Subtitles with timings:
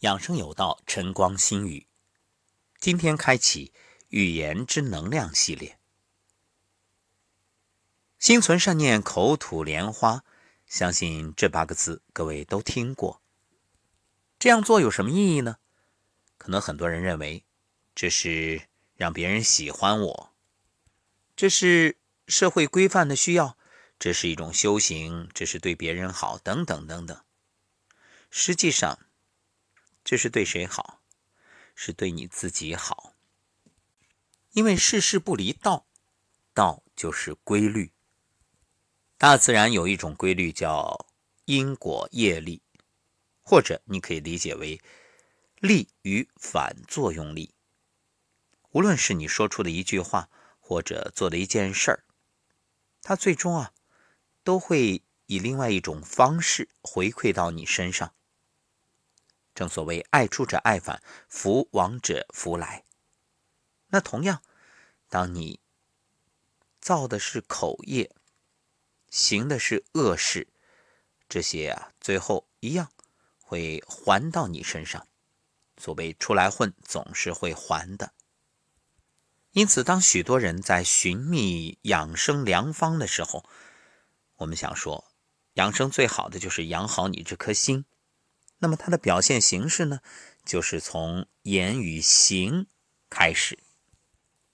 [0.00, 1.88] 养生有道，晨光心语。
[2.78, 3.72] 今天开启
[4.10, 5.80] 语言之能量系列。
[8.20, 10.24] 心存善念，口吐莲花。
[10.66, 13.20] 相信这八个字各位都听过。
[14.38, 15.56] 这样做有什么意义呢？
[16.36, 17.44] 可能很多人认为
[17.96, 20.32] 这是让别人喜欢我，
[21.34, 21.96] 这是
[22.28, 23.58] 社会规范的需要，
[23.98, 27.20] 这是一种修行，这是对别人好，等等等等。
[28.30, 29.00] 实际上，
[30.08, 31.02] 这是对谁好？
[31.74, 33.12] 是对你自己好。
[34.52, 35.86] 因为世事不离道，
[36.54, 37.92] 道就是规律。
[39.18, 41.06] 大自然有一种规律叫
[41.44, 42.62] 因果业力，
[43.42, 44.80] 或者你可以理解为
[45.58, 47.52] 力与反作用力。
[48.70, 52.04] 无论是你说出的一句话，或者做的一件事儿，
[53.02, 53.74] 它最终啊
[54.42, 58.14] 都会以另外一种方式回馈到你身上。
[59.58, 62.84] 正所谓爱出者爱返，福往者福来。
[63.88, 64.40] 那同样，
[65.08, 65.58] 当你
[66.80, 68.14] 造的是口业。
[69.10, 70.46] 行的是恶事，
[71.28, 72.92] 这些啊，最后一样
[73.40, 75.08] 会还到你身上。
[75.76, 78.12] 所谓出来混，总是会还的。
[79.50, 83.44] 因此，当许多人在寻觅养生良方的时候，
[84.36, 85.10] 我们想说，
[85.54, 87.86] 养生最好的就是养好你这颗心。
[88.58, 90.00] 那么，它的表现形式呢，
[90.44, 92.66] 就是从言语行
[93.08, 93.58] 开始。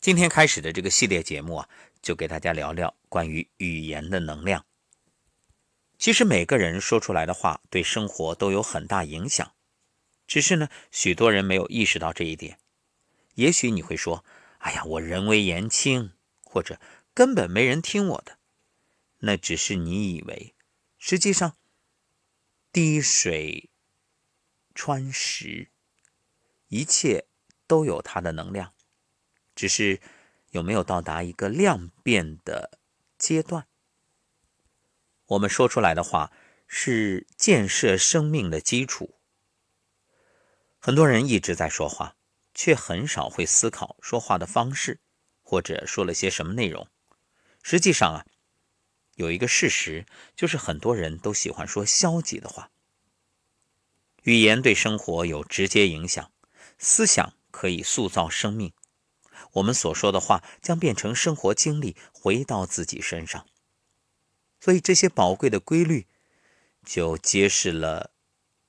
[0.00, 1.68] 今天开始的这个系列节目啊。
[2.02, 4.64] 就给大家聊聊关于语言的能量。
[5.98, 9.54] 其实每个人说出来的话对生活都有很大影响，
[10.24, 12.60] 只是呢，许多人没有意识到这一点。
[13.34, 14.24] 也许你会说
[14.58, 16.80] ：“哎呀，我人微言轻，或者
[17.12, 18.38] 根本没人听我的。”
[19.20, 20.54] 那只是你以为，
[20.98, 21.56] 实际上
[22.70, 23.68] 滴水
[24.76, 25.72] 穿石，
[26.68, 27.26] 一切
[27.66, 28.72] 都有它的能量，
[29.56, 30.00] 只是。
[30.50, 32.78] 有没有到达一个量变的
[33.18, 33.66] 阶段？
[35.26, 36.32] 我们说出来的话
[36.66, 39.18] 是建设生命的基础。
[40.78, 42.16] 很多人一直在说话，
[42.54, 45.00] 却很少会思考说话的方式，
[45.42, 46.88] 或者说了些什么内容。
[47.62, 48.24] 实际上啊，
[49.16, 52.70] 有一个事实就是，很多人都喜欢说消极的话。
[54.26, 56.32] 语言对生活有直接影响，
[56.78, 58.72] 思想可以塑造生命。
[59.52, 63.46] 我们所说的话将变成生活经历，回到自己身上。
[64.58, 66.08] 所以这些宝贵的规律，
[66.84, 68.10] 就揭示了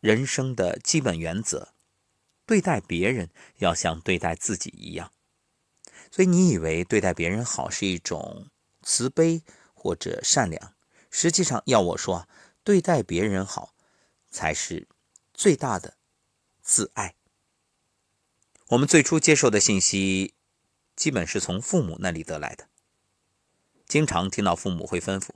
[0.00, 1.68] 人生的基本原则：
[2.44, 5.12] 对待别人要像对待自己一样。
[6.10, 8.48] 所以你以为对待别人好是一种
[8.82, 10.74] 慈悲或者善良，
[11.12, 12.28] 实际上要我说，
[12.64, 13.72] 对待别人好
[14.28, 14.88] 才是
[15.34, 15.98] 最大的
[16.62, 17.14] 自爱。
[18.68, 20.34] 我们最初接受的信息。
[20.96, 22.68] 基本是从父母那里得来的，
[23.88, 25.30] 经常听到父母会吩咐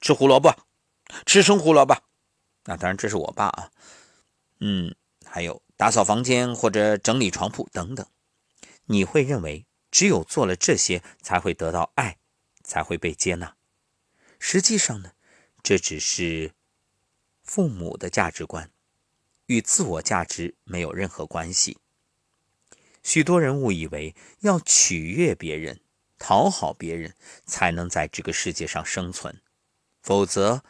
[0.00, 0.56] 吃胡萝卜，
[1.26, 2.02] 吃生胡萝卜。
[2.64, 3.70] 那当然这是我爸啊，
[4.60, 4.96] 嗯，
[5.26, 8.06] 还有打扫房间或者整理床铺等等。
[8.86, 12.16] 你会认为只有做了这些才会得到爱，
[12.64, 13.54] 才会被接纳。
[14.38, 15.12] 实际上呢，
[15.62, 16.54] 这只是
[17.42, 18.70] 父母的价值观，
[19.46, 21.78] 与自我价值没有任何关系。
[23.02, 25.80] 许多人误以为要取悦别人、
[26.18, 27.14] 讨好别人，
[27.44, 29.40] 才能在这个世界上生存，
[30.02, 30.62] 否则，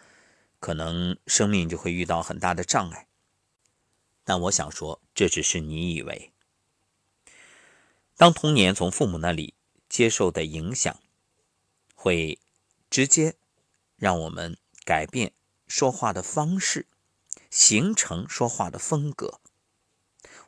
[0.60, 3.06] 可能生命就会遇到很大的障碍。
[4.25, 6.32] 但我想说，这只是你以为。
[8.16, 9.54] 当童年从父母那里
[9.88, 11.00] 接受的影响，
[11.94, 12.38] 会
[12.91, 13.37] 直接
[13.97, 15.32] 让我们改变
[15.66, 16.87] 说话的方式，
[17.56, 19.41] 形成说话的风格。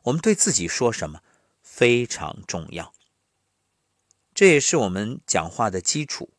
[0.03, 1.23] 我们对自己说什么？
[1.63, 2.93] 非常重要，
[4.35, 6.29] 这也是我们讲话的基础。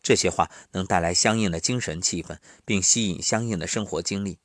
[0.00, 4.38] 这些话能带来相应的精神气氛，并吸引相应的生活经历。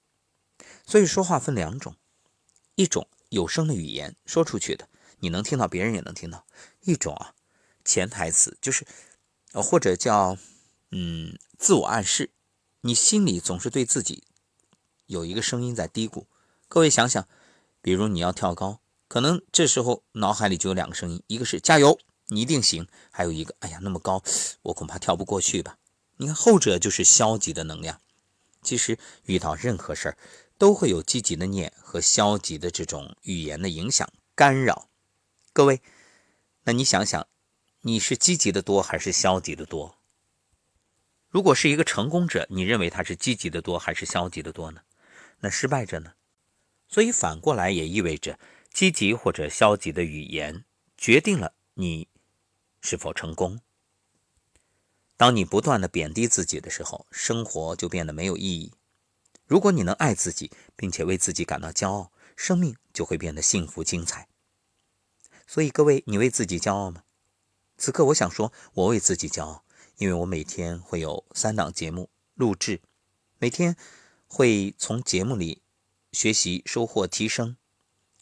[0.88, 1.96] 所以说话分两种：
[2.74, 4.90] 一种有声的语言说出去的，
[5.20, 6.46] 你能听到，别人也能听到；
[6.82, 7.36] 一种啊，
[7.86, 8.88] 潜台词就是，
[9.54, 10.36] 或者叫
[10.90, 12.32] 嗯自我暗示，
[12.82, 14.24] 你心里总是对自己
[15.14, 16.26] 有一个声音在嘀咕。
[16.68, 17.28] 各位想想，
[17.82, 18.80] 比如你要跳高。
[19.08, 22.00] 可能这时候脑海里就有两个声音，一个是加油，
[22.30, 24.24] 你一定行；还有一个，哎呀，那么高，
[24.64, 25.78] 我恐怕跳不过去吧。
[26.18, 28.02] 你看后者就是消极的能量。
[28.64, 30.18] 其实遇到任何事儿，
[30.58, 34.90] 都会有积极的念和消极的这种语言的影响干扰。
[35.52, 35.82] 各位，
[36.64, 37.28] 那你想想，
[37.82, 39.98] 你是积极的多还是消极的多？
[41.30, 44.82] 如果是一个成功者，你认为他是积极的多还是消极的多呢？
[45.44, 46.14] 那失败者呢？
[46.88, 48.40] 所以反过来也意味着，
[48.72, 50.64] 积极或者消极的语言
[50.98, 52.08] 决定了你
[52.82, 53.60] 是否成功。
[55.18, 58.74] 当你不断的贬低自己的时候，生活就变得没有意义。
[59.46, 64.30] 如果你能爱自己，并且为自己感到骄傲，生命就会变得幸福精彩。
[65.46, 67.04] 所以各位，你为自己骄傲吗？
[67.78, 69.66] 此刻我想说，我为自己骄傲，
[69.98, 72.82] 因为我每天会有三档节目录制，
[73.40, 73.76] 每天
[74.34, 75.62] 会从节目里。
[76.12, 77.58] 学习、收获、提升，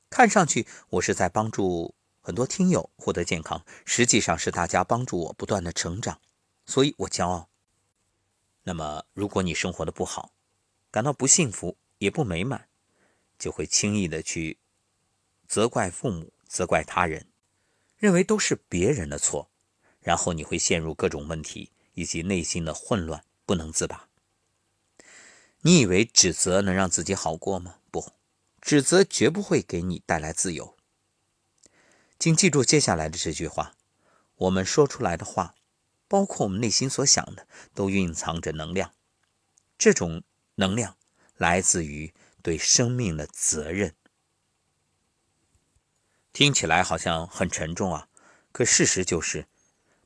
[0.10, 6.22] 看上去我是在帮助很多听友获得健康，实际上是大家帮助我不断的成长，
[6.66, 7.50] 所以我骄傲。
[8.64, 10.34] 那么，如果你生活的不好，
[10.90, 12.70] 感到不幸福也不美满，
[13.38, 14.58] 就会轻易的去
[15.50, 17.28] 责怪父母、责怪他人，
[17.98, 19.50] 认为都是别人的错，
[20.00, 24.11] 然后你会陷入各种问题以及内心的混乱，不能自拔。
[25.64, 27.76] 你以为指责能让自己好过吗？
[27.92, 28.14] 不，
[28.60, 30.76] 指责绝不会给你带来自由。
[32.18, 33.76] 请记住接下来的这句话：
[34.36, 35.54] 我们说出来的话，
[36.08, 38.94] 包括我们内心所想的，都蕴藏着能量。
[39.78, 40.24] 这种
[40.56, 40.98] 能量
[41.38, 42.12] 来自于
[42.42, 43.94] 对生命的责任。
[46.34, 48.08] 听起来好像很沉重啊，
[48.52, 49.46] 可事实就是，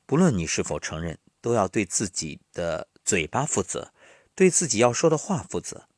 [0.04, 3.94] 不论你是否承认，都要对自己的嘴巴负责。
[4.36, 5.88] 对自己要说的话负责，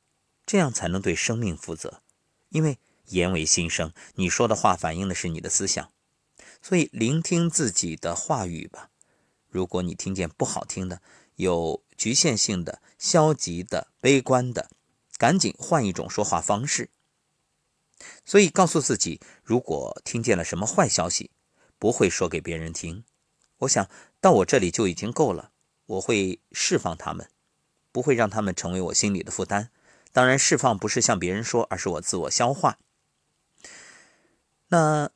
[0.46, 2.00] 这样才能对生命负责。
[2.48, 5.92] 因为言为心声，你说的话反映的是你的思想，
[6.62, 8.90] 所以聆听自己的话语吧。
[9.48, 11.02] 如果你听见不好听的、
[11.34, 14.70] 有局限性的、消极的、悲观的，
[15.16, 16.90] 赶紧换一种说话方式。
[18.24, 21.32] 所以告诉自己，如果听见了什么坏消息，
[21.78, 23.04] 不会说给别人听。
[23.58, 23.90] 我想
[24.20, 25.50] 到我这里就已经够了，
[25.86, 27.28] 我会释放他们。
[27.92, 29.70] 不会让他们成为我心里的负担。
[30.12, 32.78] 当然，释放不是向别人说，而是我自我消化。
[34.68, 35.10] 那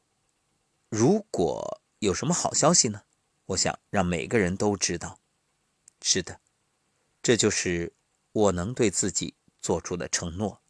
[0.89, 3.03] 如果有什么好消息呢？
[3.47, 5.19] 我想让每个人都知道。
[6.01, 6.41] 是的，
[7.23, 7.93] 这就是
[8.33, 10.62] 我能对自己做出的承诺。